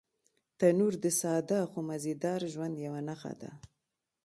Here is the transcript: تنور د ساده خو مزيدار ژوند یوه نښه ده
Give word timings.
تنور 0.57 0.93
د 1.03 1.05
ساده 1.19 1.59
خو 1.71 1.79
مزيدار 1.89 2.41
ژوند 2.53 2.75
یوه 2.85 3.01
نښه 3.07 3.33
ده 3.41 3.51